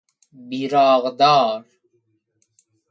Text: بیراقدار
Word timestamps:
بیراقدار 0.49 1.65